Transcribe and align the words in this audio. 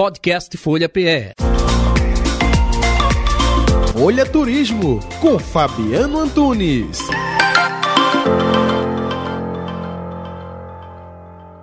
Podcast 0.00 0.56
Folha 0.56 0.88
PE. 0.88 1.34
Folha 3.92 4.24
Turismo 4.24 4.98
com 5.20 5.38
Fabiano 5.38 6.20
Antunes. 6.20 7.00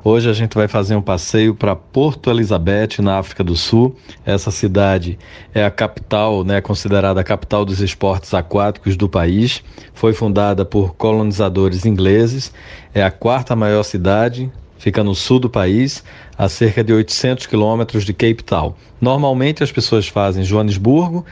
Hoje 0.03 0.29
a 0.29 0.33
gente 0.33 0.53
vai 0.53 0.67
fazer 0.67 0.95
um 0.95 1.01
passeio 1.01 1.55
para 1.55 1.75
Porto 1.75 2.29
Elizabeth, 2.29 3.01
na 3.01 3.17
África 3.17 3.43
do 3.43 3.55
Sul. 3.55 3.95
Essa 4.23 4.51
cidade 4.51 5.17
é 5.51 5.65
a 5.65 5.71
capital, 5.71 6.43
né, 6.43 6.61
considerada 6.61 7.19
a 7.19 7.23
capital 7.23 7.65
dos 7.65 7.81
esportes 7.81 8.35
aquáticos 8.35 8.95
do 8.95 9.09
país. 9.09 9.63
Foi 9.95 10.13
fundada 10.13 10.63
por 10.63 10.93
colonizadores 10.93 11.87
ingleses. 11.87 12.53
É 12.93 13.03
a 13.03 13.09
quarta 13.09 13.55
maior 13.55 13.81
cidade, 13.81 14.51
fica 14.77 15.03
no 15.03 15.15
sul 15.15 15.39
do 15.39 15.49
país, 15.49 16.03
a 16.37 16.47
cerca 16.47 16.83
de 16.83 16.93
800 16.93 17.45
quilômetros 17.45 18.05
de 18.05 18.13
Cape 18.13 18.43
Town. 18.43 18.73
Normalmente 18.99 19.63
as 19.63 19.71
pessoas 19.71 20.07
fazem 20.07 20.43
Joanesburgo, 20.43 21.25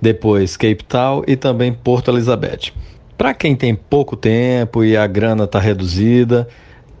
depois 0.00 0.56
Cape 0.56 0.84
Town 0.84 1.22
e 1.26 1.36
também 1.36 1.72
Porto 1.72 2.10
Elizabeth. 2.10 2.72
Para 3.16 3.34
quem 3.34 3.54
tem 3.54 3.74
pouco 3.74 4.16
tempo 4.16 4.82
e 4.82 4.96
a 4.96 5.06
grana 5.06 5.44
está 5.44 5.58
reduzida, 5.58 6.48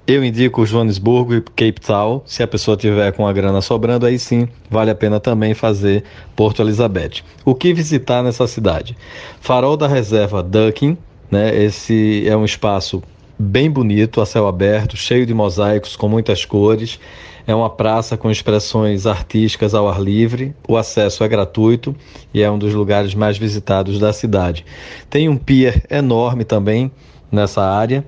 eu 0.06 0.24
indico 0.24 0.66
Joanesburgo 0.66 1.34
e 1.34 1.40
Cape 1.40 1.80
Town. 1.80 2.22
Se 2.26 2.42
a 2.42 2.46
pessoa 2.46 2.76
tiver 2.76 3.12
com 3.12 3.26
a 3.26 3.32
grana 3.32 3.60
sobrando, 3.60 4.04
aí 4.04 4.18
sim 4.18 4.48
vale 4.68 4.90
a 4.90 4.94
pena 4.94 5.20
também 5.20 5.54
fazer 5.54 6.04
Porto 6.34 6.60
Elizabeth. 6.60 7.22
O 7.44 7.54
que 7.54 7.72
visitar 7.72 8.22
nessa 8.22 8.46
cidade? 8.46 8.96
Farol 9.40 9.76
da 9.76 9.86
Reserva 9.86 10.42
Ducking, 10.42 10.98
né? 11.30 11.56
Esse 11.56 12.24
é 12.26 12.36
um 12.36 12.44
espaço 12.44 13.02
bem 13.40 13.70
bonito, 13.70 14.20
a 14.20 14.26
céu 14.26 14.46
aberto, 14.46 14.98
cheio 14.98 15.24
de 15.24 15.32
mosaicos 15.32 15.96
com 15.96 16.06
muitas 16.08 16.44
cores. 16.44 17.00
É 17.46 17.54
uma 17.54 17.70
praça 17.70 18.16
com 18.16 18.30
expressões 18.30 19.06
artísticas 19.06 19.74
ao 19.74 19.88
ar 19.88 19.98
livre. 20.00 20.54
O 20.68 20.76
acesso 20.76 21.24
é 21.24 21.28
gratuito 21.28 21.96
e 22.34 22.42
é 22.42 22.50
um 22.50 22.58
dos 22.58 22.74
lugares 22.74 23.14
mais 23.14 23.38
visitados 23.38 23.98
da 23.98 24.12
cidade. 24.12 24.64
Tem 25.08 25.26
um 25.28 25.38
pier 25.38 25.82
enorme 25.90 26.44
também 26.44 26.92
nessa 27.32 27.62
área 27.62 28.04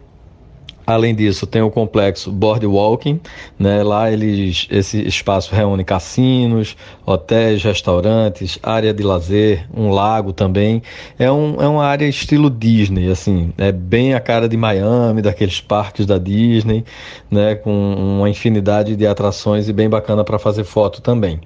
Além 0.86 1.14
disso, 1.14 1.46
tem 1.46 1.62
o 1.62 1.70
complexo 1.70 2.30
Boardwalking, 2.32 3.20
né? 3.58 3.82
Lá 3.82 4.10
eles, 4.10 4.66
esse 4.70 5.00
espaço 5.06 5.54
reúne 5.54 5.84
cassinos, 5.84 6.76
hotéis, 7.06 7.62
restaurantes, 7.62 8.58
área 8.62 8.92
de 8.92 9.02
lazer, 9.02 9.66
um 9.74 9.90
lago 9.90 10.32
também. 10.32 10.82
É, 11.18 11.30
um, 11.30 11.60
é 11.60 11.68
uma 11.68 11.84
área 11.84 12.06
estilo 12.06 12.50
Disney, 12.50 13.10
assim, 13.10 13.52
é 13.56 13.70
bem 13.70 14.14
a 14.14 14.20
cara 14.20 14.48
de 14.48 14.56
Miami, 14.56 15.22
daqueles 15.22 15.60
parques 15.60 16.04
da 16.04 16.18
Disney, 16.18 16.84
né? 17.30 17.54
Com 17.54 17.72
uma 18.18 18.28
infinidade 18.28 18.96
de 18.96 19.06
atrações 19.06 19.68
e 19.68 19.72
bem 19.72 19.88
bacana 19.88 20.24
para 20.24 20.38
fazer 20.38 20.64
foto 20.64 21.00
também. 21.00 21.40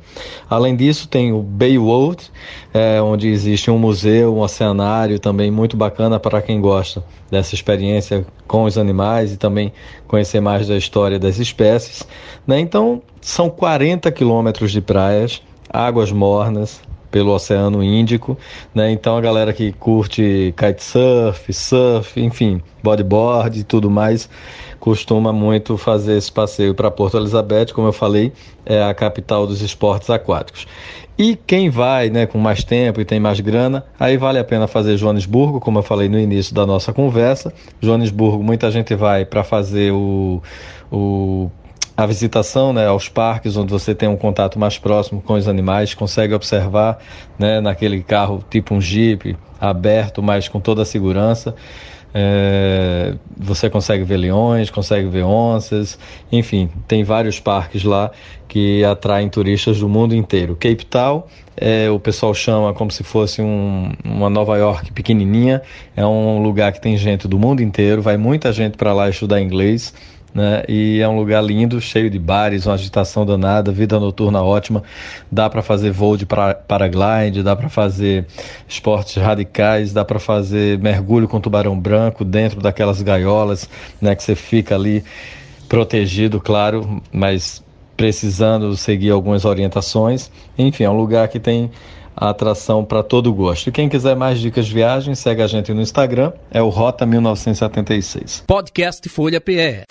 Além 0.48 0.75
disso, 0.75 1.09
tem 1.09 1.33
o 1.33 1.43
Bay 1.43 1.78
World, 1.78 2.31
é, 2.73 3.00
onde 3.03 3.28
existe 3.28 3.71
um 3.71 3.78
museu, 3.78 4.34
um 4.34 4.41
oceanário 4.41 5.19
também 5.19 5.50
muito 5.50 5.77
bacana 5.77 6.19
para 6.19 6.41
quem 6.41 6.61
gosta 6.61 7.05
dessa 7.31 7.55
experiência 7.55 8.27
com 8.47 8.65
os 8.65 8.78
animais 8.78 9.26
e 9.33 9.37
também 9.37 9.73
conhecer 10.07 10.41
mais 10.41 10.69
da 10.69 10.77
história 10.77 11.19
das 11.19 11.39
espécies. 11.39 12.03
Né? 12.47 12.61
Então, 12.61 13.03
são 13.21 13.49
40 13.49 14.11
quilômetros 14.13 14.73
de 14.73 14.81
praias, 14.81 15.43
águas 15.69 16.13
mornas, 16.13 16.81
pelo 17.17 17.33
Oceano 17.33 17.83
Índico, 17.83 18.36
né? 18.75 18.91
Então 18.91 19.17
a 19.17 19.20
galera 19.22 19.50
que 19.50 19.72
curte 19.72 20.53
kitesurf, 20.55 21.50
surf, 21.50 22.20
enfim, 22.20 22.61
bodyboard 22.83 23.59
e 23.59 23.64
tudo 23.64 23.91
mais, 23.91 24.28
costuma 24.78 25.33
muito 25.33 25.78
fazer 25.78 26.19
esse 26.19 26.31
passeio 26.31 26.75
para 26.75 26.91
Porto 26.91 27.17
Elizabeth, 27.17 27.72
como 27.72 27.89
eu 27.89 27.92
falei, 27.92 28.34
é 28.67 28.83
a 28.83 28.92
capital 28.92 29.47
dos 29.47 29.62
esportes 29.62 30.11
aquáticos. 30.11 30.67
E 31.17 31.37
quem 31.37 31.70
vai, 31.70 32.11
né, 32.11 32.27
com 32.27 32.37
mais 32.37 32.62
tempo 32.62 33.00
e 33.00 33.05
tem 33.06 33.19
mais 33.19 33.41
grana, 33.41 33.83
aí 33.98 34.19
vale 34.19 34.39
a 34.39 34.44
pena 34.44 34.67
fazer 34.67 34.98
Joanesburgo, 34.98 35.59
como 35.59 35.78
eu 35.78 35.83
falei 35.83 36.11
no 36.11 36.19
início 36.19 36.55
da 36.55 36.67
nossa 36.67 36.92
conversa. 36.92 37.50
Joanesburgo, 37.81 38.44
muita 38.44 38.71
gente 38.71 38.94
vai 38.94 39.25
para 39.25 39.43
fazer 39.43 39.91
o, 39.91 40.43
o 40.93 41.50
a 41.97 42.05
visitação 42.05 42.73
né, 42.73 42.87
aos 42.87 43.09
parques, 43.09 43.57
onde 43.57 43.73
você 43.73 43.95
tem 43.95 44.09
um 44.09 44.17
contato 44.17 44.59
mais 44.59 44.77
próximo 44.77 45.23
com 45.23 45.33
os 45.34 45.49
animais, 45.49 45.95
consegue 45.95 46.34
observar 46.34 46.99
né, 47.39 47.61
naquele 47.61 48.03
carro 48.03 48.45
tipo 48.51 48.75
um 48.75 48.81
Jeep, 48.81 49.37
aberto, 49.59 50.23
mas 50.23 50.47
com 50.47 50.61
toda 50.61 50.83
a 50.83 50.85
segurança. 50.85 51.55
É, 52.19 53.15
você 53.37 53.69
consegue 53.69 54.03
ver 54.03 54.17
leões, 54.17 54.71
consegue 54.71 55.06
ver 55.06 55.23
onças, 55.23 55.99
enfim, 56.33 56.71
tem 56.89 57.05
vários 57.05 57.39
parques 57.41 57.85
lá 57.85 58.11
que 58.49 58.83
atraem 58.85 59.29
turistas 59.29 59.81
do 59.81 59.89
mundo 59.89 60.15
inteiro. 60.15 60.55
Cape 60.55 60.87
Town, 60.87 61.25
é, 61.56 61.91
o 61.91 62.01
pessoal 62.01 62.33
chama 62.33 62.73
como 62.73 62.91
se 62.91 63.03
fosse 63.03 63.43
um, 63.43 63.93
uma 64.03 64.31
Nova 64.31 64.56
York 64.56 64.93
pequenininha, 64.93 65.61
é 65.95 66.06
um 66.06 66.43
lugar 66.43 66.73
que 66.73 66.81
tem 66.81 66.97
gente 66.97 67.29
do 67.29 67.39
mundo 67.39 67.62
inteiro, 67.62 68.01
vai 68.01 68.17
muita 68.17 68.51
gente 68.51 68.79
para 68.79 68.95
lá 68.95 69.11
estudar 69.11 69.43
inglês 69.43 69.93
né? 70.37 70.65
E 70.69 71.01
é 71.01 71.09
um 71.09 71.17
lugar 71.17 71.43
lindo, 71.43 71.81
cheio 71.81 72.11
de 72.11 72.19
bares, 72.19 72.67
uma 72.67 72.75
agitação 72.75 73.25
danada, 73.25 73.73
vida 73.73 73.99
noturna 73.99 74.43
ótima. 74.43 74.83
Dá 75.33 75.49
para 75.49 75.63
fazer 75.63 75.91
voo 75.91 76.15
de 76.15 76.27
paraglide, 76.27 77.43
dá 77.43 77.57
para 77.57 77.71
fazer 77.71 78.27
esportes 78.69 79.17
radicais, 79.17 79.95
dá 79.95 80.05
para 80.05 80.19
fazer 80.19 80.79
mergulho 80.79 81.27
com 81.27 81.41
tubarão 81.41 81.81
branco 81.81 82.23
dentro 82.23 82.61
daquelas 82.61 83.01
gaiolas, 83.01 83.67
né? 83.99 84.15
Que 84.15 84.23
você 84.23 84.35
fica 84.35 84.75
ali 84.75 85.03
protegido, 85.71 86.39
claro, 86.39 87.03
mas 87.11 87.65
precisando 87.97 88.77
seguir 88.77 89.13
algumas 89.13 89.47
orientações. 89.47 90.31
Enfim, 90.59 90.85
é 90.85 90.91
um 90.91 90.97
lugar 90.99 91.29
que 91.29 91.41
tem 91.41 91.71
a 92.16 92.31
atração 92.31 92.84
para 92.84 93.03
todo 93.03 93.32
gosto. 93.32 93.69
E 93.69 93.72
quem 93.72 93.88
quiser 93.88 94.16
mais 94.16 94.41
dicas 94.41 94.66
de 94.66 94.75
viagem, 94.75 95.15
segue 95.15 95.43
a 95.43 95.47
gente 95.47 95.72
no 95.75 95.82
Instagram, 95.82 96.32
é 96.50 96.62
o 96.62 96.69
Rota 96.69 97.04
1976. 97.04 98.44
Podcast 98.47 99.09
Folha 99.09 99.41
PE. 99.41 99.84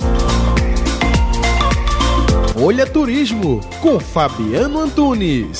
Folha 2.53 2.87
Turismo 2.87 3.59
com 3.81 3.99
Fabiano 3.99 4.79
Antunes. 4.79 5.59